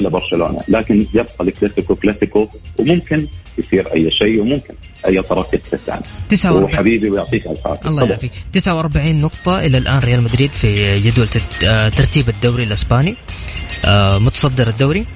لبرشلونه 0.00 0.60
لكن 0.68 1.06
يبقى 1.14 1.34
الكلاسيكو 1.40 1.94
كلاسيكو 1.94 2.48
وممكن 2.78 3.26
يصير 3.58 3.92
أي 3.94 4.10
شيء 4.10 4.40
وممكن 4.40 4.74
أي 5.06 5.22
طرف 5.22 5.56
ثاني 5.56 6.02
49 6.28 6.62
وحبيبي 6.62 7.10
ويعطيك 7.10 7.46
العافيه 7.46 7.88
الله 7.88 8.04
يعافيك. 8.08 8.30
49 8.52 9.20
نقطة 9.20 9.60
إلى 9.60 9.78
الآن 9.78 9.98
ريال 9.98 10.22
مدريد 10.22 10.50
في 10.50 11.00
جدول 11.00 11.26
آه، 11.64 11.88
ترتيب 11.88 12.28
الدوري 12.28 12.62
الإسباني. 12.62 13.14
آه، 13.84 14.18
متصدر 14.18 14.68
الدوري. 14.68 15.06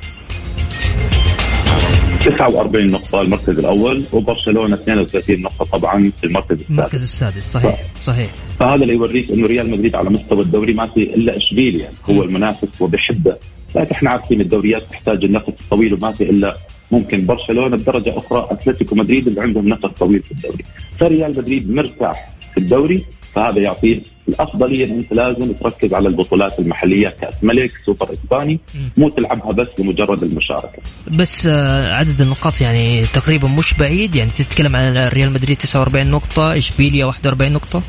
49 2.25 2.87
نقطة 2.90 3.21
المركز 3.21 3.59
الأول 3.59 4.04
وبرشلونة 4.12 4.75
32 4.75 5.40
نقطة 5.40 5.64
طبعا 5.78 6.12
في 6.21 6.26
المركز 6.26 6.50
السادس 6.50 6.71
المركز 6.71 7.02
السادس 7.02 7.52
صحيح 7.52 7.81
صحيح. 8.02 8.31
فهذا 8.59 8.83
اللي 8.83 8.95
يوريك 8.95 9.31
إنه 9.31 9.47
ريال 9.47 9.71
مدريد 9.71 9.95
على 9.95 10.11
مستوى 10.11 10.40
الدوري 10.40 10.73
ما 10.73 10.87
في 10.87 11.02
إلا 11.02 11.37
اشبيليا 11.37 11.90
هو 12.11 12.23
المنافس 12.23 12.69
وبحبة. 12.81 13.37
لكن 13.76 13.95
إحنا 13.95 14.11
عارفين 14.11 14.40
الدوريات 14.40 14.83
تحتاج 14.83 15.25
النفس 15.25 15.49
الطويل 15.49 15.95
وما 15.95 16.12
في 16.12 16.25
إلا 16.25 16.57
ممكن 16.90 17.26
برشلونة 17.26 17.76
بدرجة 17.76 18.19
أخرى 18.19 18.47
أتلتيكو 18.50 18.95
مدريد 18.95 19.28
اللي 19.28 19.40
عندهم 19.40 19.69
نفس 19.69 19.87
طويل 19.99 20.23
في 20.23 20.33
الدوري. 20.33 20.64
فريال 20.99 21.31
مدريد 21.31 21.71
مرتاح 21.71 22.31
في 22.54 22.61
الدوري 22.61 23.04
فهذا 23.35 23.61
يعطيه 23.61 24.00
الأفضلية 24.29 24.87
ان 24.87 24.93
انت 24.93 25.12
لازم 25.12 25.53
تركز 25.53 25.95
على 25.95 26.09
البطولات 26.09 26.59
المحلية 26.59 27.09
كأس 27.09 27.45
ملك 27.45 27.73
سوبر 27.87 28.12
إسباني 28.12 28.61
مو 28.97 29.09
تلعبها 29.09 29.53
بس 29.53 29.69
لمجرد 29.79 30.23
المشاركة. 30.23 30.79
بس 31.11 31.47
آه، 31.47 31.95
عدد 31.95 32.21
النقاط 32.21 32.61
يعني 32.61 33.03
تقريبا 33.03 33.49
مش 33.49 33.75
بعيد 33.75 34.14
يعني 34.14 34.31
تتكلم 34.31 34.76
عن 34.76 34.97
ريال 34.97 35.33
مدريد 35.33 35.57
49 35.57 36.11
نقطة 36.11 36.59
إشبيليا 36.59 37.05
41 37.07 37.53
نقطة؟ 37.53 37.83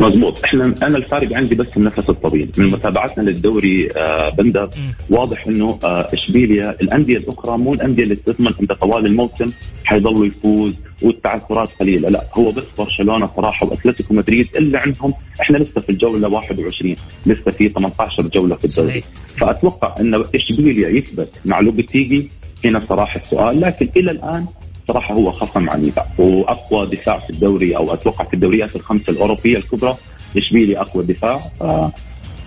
مضبوط. 0.00 0.44
إحنا 0.44 0.64
أنا 0.82 0.98
الفارق 0.98 1.36
عندي 1.36 1.54
بس 1.54 1.66
النفس 1.76 2.10
الطويل 2.10 2.50
من 2.56 2.70
متابعتنا 2.70 3.22
للدوري 3.22 3.88
آه 3.96 4.28
بندر 4.30 4.70
واضح 5.10 5.46
إنه 5.46 5.78
آه 5.84 6.08
إشبيليا 6.12 6.76
الأندية 6.80 7.16
الأخرى 7.16 7.58
مو 7.58 7.74
الأندية 7.74 8.02
اللي 8.04 8.14
تضمن 8.16 8.52
انت 8.60 8.72
طوال 8.72 9.06
الموسم 9.06 9.50
حيضل 9.84 10.26
يفوز 10.26 10.74
والتعثرات 11.02 11.68
قليلة. 11.80 12.08
لا 12.08 12.24
هو 12.34 12.50
بس 12.50 12.64
برشلونة 12.78 13.30
صراحة 13.36 13.66
وأتلتيكو 13.66 14.14
مدريد 14.14 14.48
اللي 14.56 14.78
عندهم 14.78 15.14
إحنا 15.40 15.58
لسه 15.58 15.80
في 15.80 15.88
الجولة 15.90 16.28
21 16.28 16.96
لسه 17.26 17.50
في 17.50 17.68
18 17.68 18.22
جولة 18.22 18.56
في 18.56 18.64
الدوري. 18.64 19.04
فأتوقع 19.36 19.94
ان 20.00 20.24
إشبيليا 20.34 20.88
يثبت 20.88 21.40
مع 21.44 21.60
لوبيتيجي 21.60 22.28
هنا 22.64 22.82
صراحة 22.88 23.20
السؤال 23.20 23.60
لكن 23.60 23.88
إلى 23.96 24.10
الآن 24.10 24.46
صراحة 24.88 25.14
هو 25.14 25.32
خصم 25.32 25.70
عنيف 25.70 25.94
وأقوى 26.18 26.86
دفاع 26.86 27.18
في 27.18 27.30
الدوري 27.30 27.76
أو 27.76 27.94
أتوقع 27.94 28.24
في 28.24 28.34
الدوريات 28.34 28.76
الخمسة 28.76 29.04
الأوروبية 29.08 29.56
الكبرى 29.56 29.96
اشبيليا 30.36 30.80
اقوى 30.80 31.04
دفاع 31.04 31.40
آه 31.62 31.92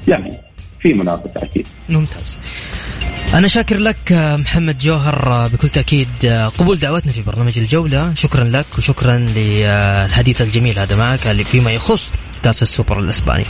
يعني 0.08 0.38
في 0.80 0.94
منافسة 0.94 1.32
أكيد. 1.38 1.68
ممتاز. 1.90 2.38
أنا 3.34 3.48
شاكر 3.48 3.78
لك 3.78 4.12
آه، 4.12 4.36
محمد 4.36 4.78
جوهر 4.78 5.32
آه، 5.32 5.48
بكل 5.48 5.70
تأكيد 5.70 6.08
قبول 6.58 6.80
دعوتنا 6.80 7.12
في 7.12 7.22
برنامج 7.22 7.60
الجولة. 7.60 8.14
شكرا 8.14 8.44
لك 8.44 8.66
وشكرا 8.78 9.18
للحديث 9.18 10.42
الجميل 10.42 10.80
هذا 10.80 10.96
معك 10.96 11.20
فيما 11.20 11.72
يخص 11.72 12.14
كأس 12.44 12.62
السوبر 12.62 13.00
الإسباني. 13.00 13.46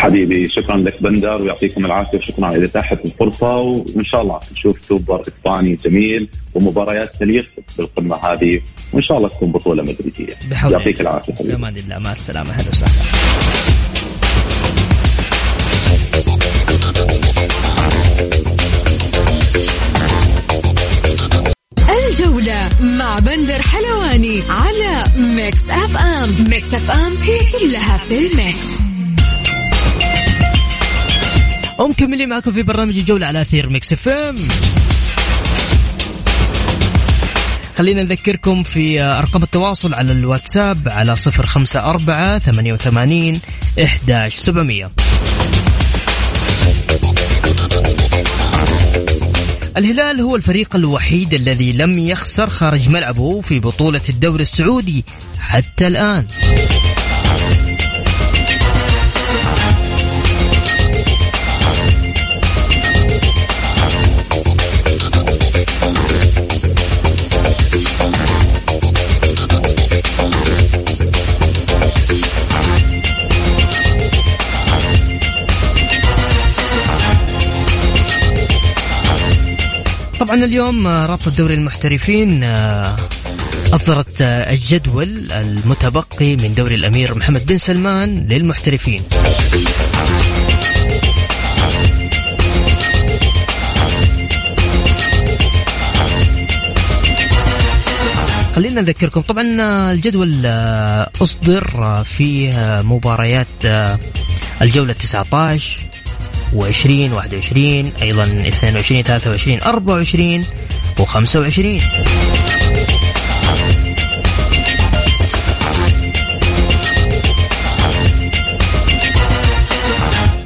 حبيبي 0.00 0.48
شكرا 0.48 0.76
لك 0.76 1.02
بندر 1.02 1.42
ويعطيكم 1.42 1.86
العافية 1.86 2.18
وشكرا 2.18 2.46
على 2.46 2.64
إتاحة 2.64 2.98
الفرصة 3.04 3.56
وإن 3.56 4.04
شاء 4.04 4.22
الله 4.22 4.40
نشوف 4.52 4.84
سوبر 4.88 5.22
إسباني 5.28 5.74
جميل 5.84 6.28
ومباريات 6.54 7.16
تليق 7.16 7.48
بالقمة 7.78 8.16
هذه 8.16 8.60
وإن 8.92 9.02
شاء 9.02 9.16
الله 9.16 9.28
تكون 9.28 9.52
بطولة 9.52 9.82
مدريدية. 9.82 10.34
بحول 10.50 10.72
يعطيك 10.72 11.00
العافية 11.00 11.34
حبيبي. 11.34 11.52
بأمان 11.52 11.76
الله. 11.76 11.98
مع 11.98 12.12
السلامة. 12.12 12.50
أهلا 12.50 12.68
وسهلا. 12.68 12.90
الجولة 22.10 22.68
مع 22.80 23.18
بندر 23.18 23.62
حلواني 23.62 24.42
على 24.50 25.04
Mix 25.36 25.70
FM. 25.70 26.34
Mix 26.50 26.74
FM 26.74 27.12
هي 27.22 27.38
كلها 27.38 27.96
في 27.96 28.18
ال 28.18 28.32
mix. 28.32 28.89
ومكملين 31.80 32.28
معكم 32.28 32.52
في 32.52 32.62
برنامج 32.62 32.98
الجولة 32.98 33.26
على 33.26 33.40
أثير 33.40 33.68
Mix 33.68 33.92
FM. 33.92 34.36
خلينا 37.78 38.02
نذكركم 38.02 38.62
في 38.62 39.00
أرقام 39.00 39.42
التواصل 39.42 39.94
على 39.94 40.12
الواتساب 40.12 40.88
على 40.88 41.16
صفر 41.16 41.46
خمسة 41.46 41.90
أربعة 41.90 42.38
ثمانية 42.38 42.72
وثمانين 42.72 43.40
إحداش 43.84 44.34
سبعمية. 44.34 44.90
الهلال 49.76 50.20
هو 50.20 50.36
الفريق 50.36 50.76
الوحيد 50.76 51.34
الذي 51.34 51.72
لم 51.72 51.98
يخسر 51.98 52.48
خارج 52.48 52.88
ملعبه 52.88 53.40
في 53.40 53.58
بطولة 53.58 54.00
الدوري 54.08 54.42
السعودي 54.42 55.04
حتى 55.38 55.86
الآن. 55.86 56.26
طبعا 80.40 80.48
اليوم 80.48 80.86
آه، 80.86 81.06
رابطة 81.06 81.30
دوري 81.30 81.54
المحترفين 81.54 82.44
آه، 82.44 82.96
أصدرت 83.74 84.20
آه، 84.20 84.52
الجدول 84.52 85.32
المتبقي 85.32 86.36
من 86.36 86.54
دوري 86.54 86.74
الأمير 86.74 87.14
محمد 87.14 87.46
بن 87.46 87.58
سلمان 87.58 88.26
للمحترفين. 88.28 89.02
خلينا 98.54 98.80
نذكركم. 98.80 99.20
طبعا 99.20 99.44
الجدول 99.92 100.46
أصدر 101.22 101.64
في 102.04 102.52
مباريات 102.84 103.64
الجولة 104.62 104.92
19 104.92 105.99
وعشرين 106.54 107.12
واحد 107.12 107.34
وعشرين 107.34 107.92
أيضا 108.02 108.22
اثنين 108.22 108.76
وعشرين 108.76 109.02
ثلاثة 109.02 109.30
وعشرين 109.30 109.62
أربعة 109.62 109.94
وعشرين 109.94 110.44
وخمسة 110.98 111.40
وعشرين. 111.40 111.80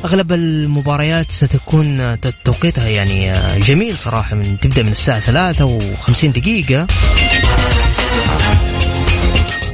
أغلب 0.05 0.33
المباريات 0.33 1.31
ستكون 1.31 2.21
توقيتها 2.45 2.89
يعني 2.89 3.33
جميل 3.59 3.99
صراحة 3.99 4.37
من 4.37 4.61
تبدأ 4.61 4.83
من 4.83 4.93
الساعة 4.93 5.21
3 5.21 5.79
و50 5.79 6.25
دقيقة. 6.25 6.87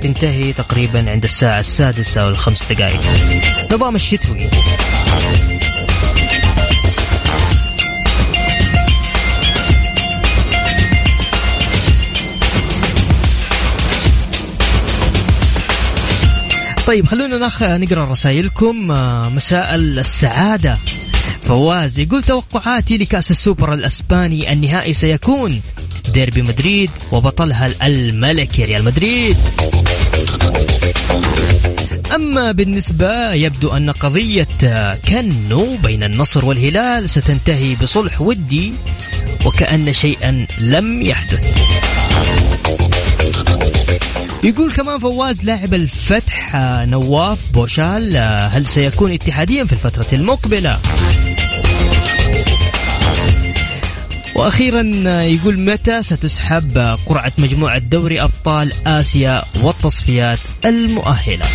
تنتهي 0.02 0.52
تقريبا 0.52 1.10
عند 1.10 1.24
الساعة 1.24 1.60
السادسة 1.60 2.26
والخمس 2.26 2.72
دقائق. 2.72 3.00
نظام 3.72 3.94
الشتوي. 3.94 4.48
طيب 16.90 17.06
خلونا 17.06 17.38
ناخ... 17.38 17.62
نقرأ 17.62 18.04
رسائلكم. 18.04 18.90
آه، 18.90 19.28
مساء 19.28 19.74
السعادة. 19.74 20.78
فواز 21.42 21.98
يقول 21.98 22.22
توقعاتي 22.22 22.98
لكأس 22.98 23.30
السوبر 23.30 23.74
الأسباني 23.74 24.52
النهائي 24.52 24.94
سيكون 24.94 25.60
ديربي 26.12 26.42
مدريد 26.42 26.90
وبطلها 27.12 27.86
الملكي 27.86 28.64
ريال 28.64 28.84
مدريد. 28.84 29.36
أما 32.14 32.52
بالنسبة 32.52 33.32
يبدو 33.32 33.76
أن 33.76 33.90
قضية 33.90 34.48
آه، 34.64 34.94
كنو 34.94 35.76
بين 35.82 36.02
النصر 36.02 36.44
والهلال 36.44 37.10
ستنتهي 37.10 37.74
بصلح 37.74 38.20
ودي 38.20 38.72
وكأن 39.44 39.92
شيئا 39.92 40.46
لم 40.58 41.02
يحدث. 41.02 41.99
يقول 44.44 44.74
كمان 44.74 44.98
فواز 44.98 45.44
لاعب 45.44 45.74
الفتح 45.74 46.56
آه، 46.56 46.84
نواف 46.84 47.38
بوشال 47.54 48.16
آه، 48.16 48.46
هل 48.46 48.66
سيكون 48.66 49.12
اتحاديا 49.12 49.64
في 49.64 49.72
الفترة 49.72 50.06
المقبلة؟ 50.12 50.78
وأخيرا 54.36 54.82
يقول 55.22 55.60
متى 55.60 56.02
ستسحب 56.02 56.96
قرعة 57.06 57.32
مجموعة 57.38 57.78
دوري 57.78 58.22
أبطال 58.22 58.72
آسيا 58.86 59.42
والتصفيات 59.62 60.38
المؤهلة؟ 60.64 61.46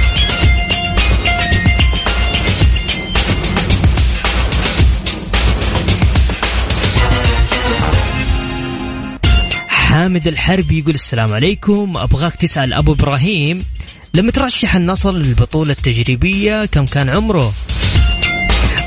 حامد 9.95 10.27
الحربي 10.27 10.79
يقول 10.79 10.93
السلام 10.95 11.33
عليكم. 11.33 11.97
أبغاك 11.97 12.35
تسأل 12.35 12.73
أبو 12.73 12.93
إبراهيم 12.93 13.65
لما 14.13 14.31
ترشح 14.31 14.75
النصر 14.75 15.11
للبطولة 15.11 15.71
التجريبية؟ 15.71 16.65
كم 16.65 16.85
كان 16.85 17.09
عمره؟ 17.09 17.53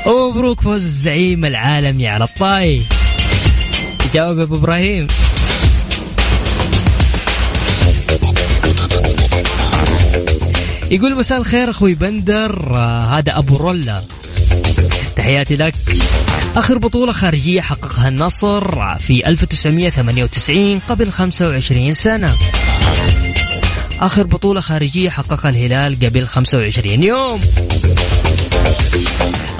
مبروك 0.07 0.61
فوز 0.61 0.83
الزعيم 0.83 1.45
العالمي 1.45 2.07
على 2.07 2.23
الطاي. 2.23 2.81
جاوب 4.13 4.39
أبو 4.39 4.55
إبراهيم. 4.55 5.07
يقول 10.91 11.15
مساء 11.15 11.39
الخير 11.39 11.69
أخوي 11.69 11.93
بندر 11.93 12.75
آه 12.75 13.17
هذا 13.17 13.37
أبو 13.37 13.57
رولا. 13.57 14.03
تحياتي 15.15 15.55
لك. 15.55 15.73
آخر 16.55 16.77
بطولة 16.77 17.11
خارجية 17.11 17.61
حققها 17.61 18.07
النصر 18.07 18.97
في 18.99 19.27
1998 19.27 20.79
قبل 20.79 21.11
25 21.11 21.93
سنة. 21.93 22.35
آخر 23.99 24.23
بطولة 24.23 24.61
خارجية 24.61 25.09
حققها 25.09 25.49
الهلال 25.49 26.05
قبل 26.05 26.27
25 26.27 27.03
يوم. 27.03 27.41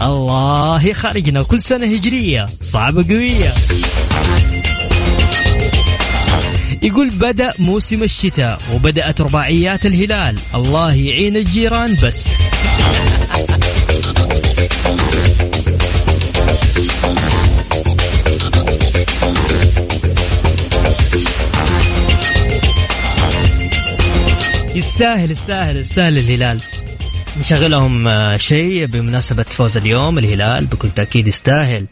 الله 0.02 0.94
خارجنا 0.94 1.44
كل 1.44 1.62
سنة 1.62 1.96
هجرية 1.96 2.46
صعبة 2.62 3.14
قوية. 3.14 3.54
يقول 6.82 7.10
بدأ 7.10 7.54
موسم 7.60 8.04
الشتاء 8.04 8.62
وبدأت 8.74 9.22
رباعيات 9.22 9.86
الهلال. 9.86 10.36
الله 10.56 10.94
يعين 10.94 11.36
الجيران 11.36 11.96
بس. 12.04 12.28
يستاهل 25.00 25.32
يستاهل 25.32 25.78
يستاهل 25.78 26.18
الهلال. 26.18 26.60
نشغلهم 27.40 28.08
آه، 28.08 28.38
شيء 28.38 28.86
بمناسبة 28.86 29.44
فوز 29.44 29.78
اليوم 29.78 30.18
الهلال 30.18 30.66
بكل 30.66 30.92
تأكيد 30.92 31.28
يستاهل. 31.28 31.86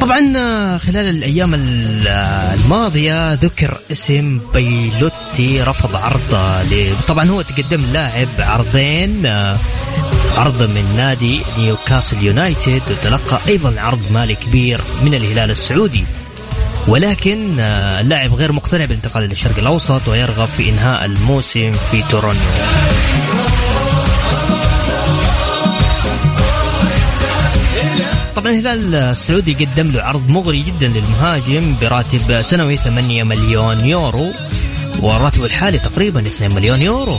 طبعا 0.00 0.32
آه، 0.36 0.78
خلال 0.78 1.08
الأيام 1.08 1.54
الماضية 1.54 3.34
ذكر 3.34 3.78
اسم 3.92 4.40
بيلوتي 4.54 5.62
رفض 5.62 5.96
عرضه 5.96 6.62
طبعا 7.08 7.30
هو 7.30 7.42
تقدم 7.42 7.84
لاعب 7.92 8.28
عرضين 8.38 9.26
آه، 9.26 9.56
عرض 10.36 10.62
من 10.62 10.94
نادي 10.96 11.40
نيوكاسل 11.58 12.22
يونايتد 12.22 12.82
وتلقى 12.90 13.38
أيضا 13.48 13.80
عرض 13.80 14.12
مالي 14.12 14.34
كبير 14.34 14.80
من 15.04 15.14
الهلال 15.14 15.50
السعودي. 15.50 16.04
ولكن 16.88 17.60
آه، 17.60 18.00
اللاعب 18.00 18.34
غير 18.34 18.52
مقتنع 18.52 18.84
بالانتقال 18.84 19.24
إلى 19.24 19.32
الشرق 19.32 19.58
الأوسط 19.58 20.08
ويرغب 20.08 20.48
في 20.56 20.70
إنهاء 20.70 21.04
الموسم 21.04 21.72
في 21.72 22.02
تورونتو 22.10 22.40
طبعا 28.36 28.52
الهلال 28.52 28.94
السعودي 28.94 29.54
قدم 29.54 29.90
له 29.90 30.02
عرض 30.02 30.28
مغري 30.28 30.62
جدا 30.62 30.88
للمهاجم 30.88 31.74
براتب 31.80 32.42
سنوي 32.42 32.76
8 32.76 33.22
مليون 33.22 33.78
يورو 33.84 34.32
والراتب 35.00 35.44
الحالي 35.44 35.78
تقريبا 35.78 36.20
2 36.20 36.54
مليون 36.54 36.82
يورو. 36.82 37.18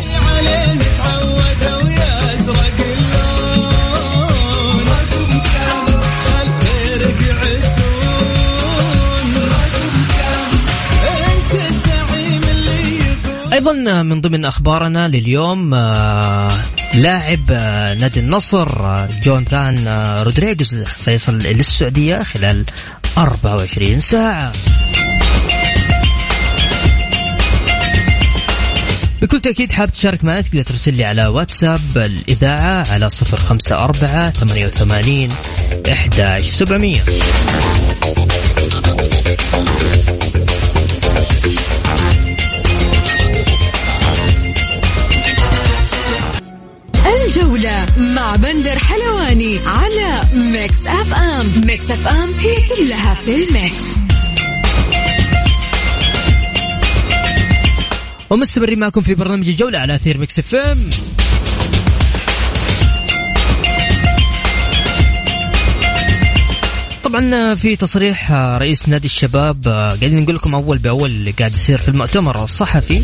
أيضا 13.54 14.04
من 14.04 14.22
ضمن 14.22 14.46
أخبارنا 14.46 15.08
لليوم 15.08 15.74
آه، 15.74 16.52
لاعب 16.94 17.40
آه، 17.52 17.94
نادي 17.94 18.20
النصر 18.20 18.86
آه، 18.86 19.10
جونثان 19.24 19.88
رودريغز 20.24 20.84
سيصل 20.96 21.38
للسعوديه 21.38 22.24
خلال 22.24 22.66
24 23.18 24.00
ساعة. 24.00 24.52
بكل 29.22 29.40
تأكيد 29.40 29.72
حاب 29.72 29.92
تشارك 29.92 30.24
معي 30.24 30.44
تقدر 30.44 30.62
ترسل 30.62 30.98
لي 30.98 31.06
على 31.06 31.28
واتساب 31.28 31.82
الإذاعة 31.96 32.92
على 32.92 33.10
صفر 33.10 33.38
خمسة 33.38 33.76
أربعة 33.76 34.30
ثمانية 34.30 34.66
وثمانين 34.66 35.30
إحداش 35.92 36.44
سبعمية. 36.44 37.02
الجولة 47.36 47.86
مع 47.98 48.36
بندر 48.36 48.80
حلواني 48.80 49.60
على 49.67 50.24
Mix 50.34 50.86
FM. 50.86 51.52
Mix 51.66 51.92
FM 51.92 52.30
هي 52.39 52.56
كلها 52.56 53.13
في 53.13 53.44
ال 53.44 53.52
mix. 53.52 53.84
ومستمرين 58.30 58.80
معكم 58.80 59.02
في 59.02 59.15
برنامج 59.15 59.50
الجولة 59.50 59.80
على 59.80 59.96
أثير 59.96 60.17
Mix 60.18 60.40
FM. 60.40 60.90
طبعا 67.04 67.56
في 67.56 67.76
تصريح 67.76 68.32
رئيس 68.32 68.89
نادي 68.89 69.06
الشباب 69.06 69.67
قاعدين 69.67 70.24
نقول 70.24 70.36
لكم 70.36 70.56
أول 70.56 70.78
بأول 70.78 71.10
اللي 71.10 71.32
قاعد 71.32 71.54
يصير 71.54 71.78
في 71.78 71.89
المؤتمر 71.89 72.44
الصحفي. 72.44 73.02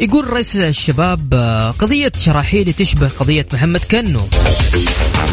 يقول 0.00 0.30
رئيس 0.30 0.56
الشباب 0.56 1.34
قضية 1.78 2.12
شراحيلي 2.16 2.72
تشبه 2.72 3.08
قضية 3.08 3.46
محمد 3.52 3.80
كنو. 3.90 4.20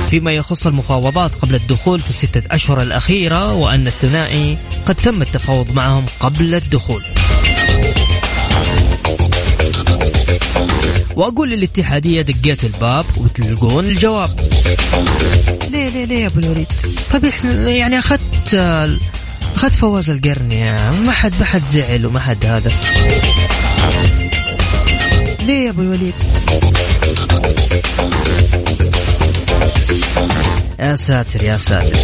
فيما 0.09 0.31
يخص 0.31 0.67
المفاوضات 0.67 1.35
قبل 1.35 1.55
الدخول 1.55 1.99
في 1.99 2.09
الستة 2.09 2.41
أشهر 2.51 2.81
الأخيرة 2.81 3.53
وأن 3.53 3.87
الثنائي 3.87 4.57
قد 4.85 4.95
تم 4.95 5.21
التفاوض 5.21 5.71
معهم 5.71 6.05
قبل 6.19 6.55
الدخول. 6.55 7.03
وأقول 11.15 11.49
للاتحادية 11.49 12.21
دقيت 12.21 12.63
الباب 12.63 13.05
وتلقون 13.17 13.85
الجواب. 13.85 14.39
ليه 15.71 15.89
ليه 15.89 16.05
ليه 16.05 16.19
يا 16.19 16.27
أبو 16.27 16.39
الوليد؟ 16.39 16.67
طيب 17.11 17.23
يعني 17.67 17.99
اخذت 17.99 18.53
أخذت 19.55 19.75
فواز 19.75 20.09
القرني 20.09 20.63
ما 21.05 21.11
حد 21.11 21.33
ما 21.39 21.45
حد 21.45 21.65
زعل 21.65 22.05
وما 22.05 22.19
حد 22.19 22.45
هذا. 22.45 22.71
ليه 25.45 25.65
يا 25.65 25.69
أبو 25.69 25.81
الوليد؟ 25.81 26.13
يا 30.79 30.95
ساتر 30.95 31.43
يا 31.43 31.57
ساتر. 31.57 31.97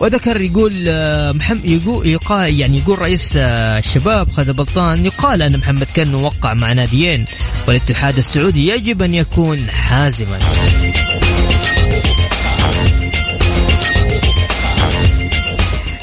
وذكر 0.00 0.40
يقول 0.40 0.84
آه، 0.88 1.32
محمد 1.32 1.64
يقول 1.64 2.06
يقال 2.06 2.60
يعني 2.60 2.78
يقول 2.78 2.98
رئيس 2.98 3.32
آه، 3.36 3.78
الشباب 3.78 4.30
خالد 4.30 4.50
بلطان 4.50 5.06
يقال 5.06 5.42
أن 5.42 5.56
محمد 5.58 5.86
كان 5.94 6.14
وقع 6.14 6.54
مع 6.54 6.72
ناديين 6.72 7.24
والاتحاد 7.68 8.18
السعودي 8.18 8.68
يجب 8.68 9.02
أن 9.02 9.14
يكون 9.14 9.70
حازما. 9.70 10.38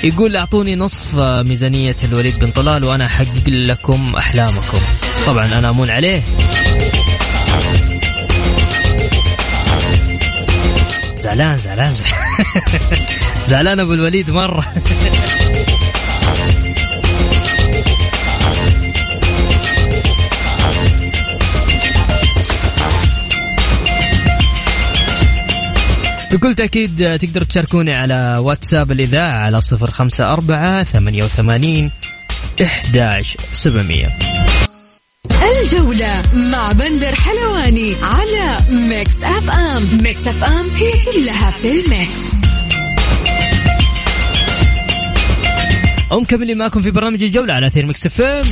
يقول 0.04 0.36
أعطوني 0.36 0.76
نصف 0.76 1.16
ميزانية 1.20 1.96
الوليد 2.04 2.40
بن 2.40 2.52
طلال 2.52 2.84
وأنا 2.84 3.06
أحقق 3.06 3.48
لكم 3.48 4.14
أحلامكم. 4.18 4.78
طبعا 5.28 5.46
أنا 5.58 5.70
أمون 5.70 5.90
عليه. 5.90 6.22
زعلان 11.20 11.58
زعلان 11.58 11.92
زعلان, 11.92 12.26
زعلان 13.48 13.80
أبو 13.80 13.94
الوليد 13.94 14.30
مرة. 14.32 14.66
بكل 26.32 26.56
تأكيد 26.56 27.20
تقدر 27.20 27.44
تشاركوني 27.44 27.94
على 27.94 28.38
واتساب 28.38 28.92
الإذاعة 28.92 29.32
على 29.32 29.62
صفر 29.62 29.92
خمسة 29.92 30.34
أربعة 30.34 30.84
ثمانية 30.84 31.24
وثمانين 31.24 31.92
إحداش 32.62 33.38
سبعمية. 33.54 34.18
الجولة 35.62 36.22
مع 36.34 36.72
بندر 36.72 37.16
حلواني 37.16 37.96
على 38.04 38.58
Mix 38.72 39.24
FM. 39.24 39.84
Mix 40.04 40.28
FM 40.28 40.70
هي 40.70 40.92
كلها 41.06 41.52
في 41.52 41.72
ال 41.72 41.80
mix. 41.80 42.12
ومكملين 46.12 46.58
معكم 46.58 46.82
في 46.82 46.92
برنامج 46.92 47.24
الجولة 47.24 47.54
على 47.54 47.68
أثير 47.68 47.86
Mix 47.86 48.06
FM. 48.06 48.44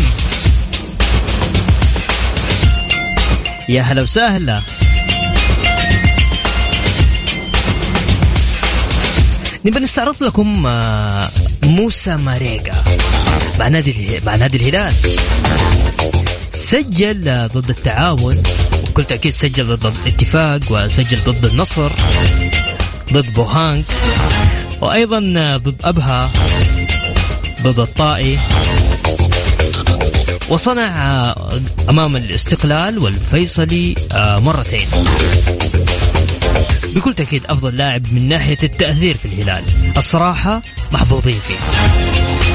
يا 3.70 3.82
هلا 3.82 4.02
وسهلا. 4.02 4.62
نبي 9.65 9.80
نستعرض 9.80 10.24
لكم 10.24 10.67
آه، 10.67 11.30
موسى 11.63 12.15
ماريجا 12.15 12.84
مع 13.60 13.67
نادي 13.67 14.19
مع 14.26 14.36
نادي 14.36 14.58
الهلال. 14.58 14.93
سجل 16.54 17.50
ضد 17.54 17.69
التعاون. 17.69 18.43
وبكل 18.84 19.06
تأكيد 19.06 19.34
سجل 19.34 19.78
ضد 19.78 19.93
الاتفاق 20.06 20.60
وسجل 20.69 21.19
ضد 21.26 21.45
النصر 21.45 21.91
ضد 23.13 23.34
بوهانك 23.34 23.86
وأيضا 24.82 25.19
ضد 25.58 25.76
أبها 25.84 26.30
ضد 27.63 27.80
الطائي. 27.80 28.39
وصنع 30.50 31.36
أمام 31.89 32.15
الاستقلال 32.15 33.00
والفيصلي 33.00 33.95
آه، 34.12 34.39
مرتين. 34.39 34.88
بكل 36.95 37.13
تأكيد 37.13 37.45
أفضل 37.45 37.75
لاعب 37.75 38.13
من 38.13 38.28
ناحية 38.28 38.58
التأثير 38.63 39.17
في 39.17 39.25
الهلال. 39.25 39.63
الصراحة 39.97 40.62
محظوظين 40.91 41.39
فيه. 41.39 42.48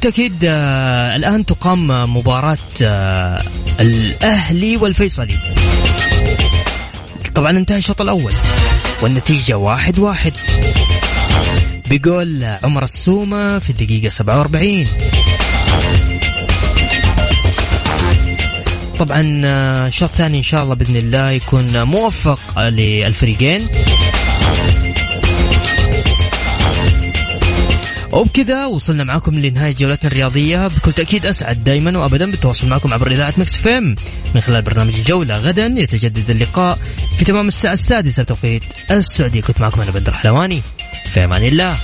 بكل 0.00 0.10
تأكيد 0.10 0.44
آه 0.44 1.16
الآن 1.16 1.46
تقام 1.46 2.16
مباراة 2.16 2.58
آه 2.82 3.42
الأهلي 3.80 4.76
والفيصلي. 4.76 5.38
طبعا 7.34 7.50
انتهى 7.50 7.78
الشوط 7.78 8.00
الأول 8.00 8.32
والنتيجة 9.02 9.54
واحد 9.58 9.98
واحد. 9.98 10.32
بقول 11.90 12.44
عمر 12.64 12.84
السومة 12.84 13.58
في 13.58 13.70
الدقيقة 13.70 14.10
47 14.10 14.86
طبعا 18.98 19.42
آه، 19.44 19.86
الشوط 19.86 20.10
الثاني 20.10 20.38
إن 20.38 20.42
شاء 20.42 20.62
الله 20.62 20.74
بإذن 20.74 20.96
الله 20.96 21.30
يكون 21.30 21.82
موفق 21.82 22.68
للفريقين. 22.68 23.66
وبكذا 28.12 28.66
وصلنا 28.66 29.04
معاكم 29.04 29.38
لنهاية 29.38 29.74
جولتنا 29.74 30.10
الرياضية. 30.10 30.68
بكل 30.68 30.92
تأكيد 30.92 31.26
أسعد 31.26 31.64
دائما 31.64 31.98
وأبدا 31.98 32.30
بالتواصل 32.30 32.68
معكم 32.68 32.94
عبر 32.94 33.10
إذاعة 33.10 33.34
مكس 33.36 33.56
فيم 33.56 33.94
من 34.34 34.40
خلال 34.40 34.62
برنامج 34.62 34.94
الجولة 34.94 35.38
غدا 35.38 35.66
يتجدد 35.66 36.30
اللقاء 36.30 36.78
في 37.18 37.24
تمام 37.24 37.48
الساعة 37.48 37.72
السادسة. 37.72 38.22
بتوقيت 38.22 38.62
السعودية 38.90 39.40
كنت 39.40 39.60
معكم 39.60 39.80
أنا 39.80 39.90
بدر 39.90 40.12
حلواني. 40.12 40.62
في 41.12 41.24
أمان 41.24 41.42
الله. 41.42 41.76